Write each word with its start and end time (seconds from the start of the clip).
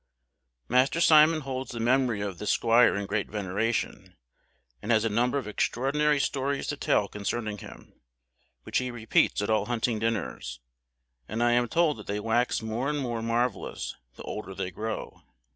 Master 0.67 0.99
Simon 0.99 1.41
holds 1.41 1.69
the 1.73 1.79
memory 1.79 2.21
of 2.21 2.39
this 2.39 2.49
squire 2.49 2.95
in 2.97 3.05
great 3.05 3.29
veneration, 3.29 4.15
and 4.81 4.91
has 4.91 5.05
a 5.05 5.09
number 5.09 5.37
of 5.37 5.47
extraordinary 5.47 6.19
stories 6.19 6.65
to 6.69 6.75
tell 6.75 7.07
concerning 7.07 7.59
him, 7.59 7.93
which 8.63 8.79
he 8.79 8.89
repeats 8.89 9.43
at 9.43 9.51
all 9.51 9.67
hunting 9.67 9.99
dinners; 9.99 10.59
and 11.27 11.43
I 11.43 11.51
am 11.51 11.67
told 11.67 11.97
that 11.97 12.07
they 12.07 12.19
wax 12.19 12.63
more 12.63 12.89
and 12.89 12.97
more 12.97 13.21
marvellous 13.21 13.95
the 14.15 14.23
older 14.23 14.55
they 14.55 14.71
grow. 14.71 15.21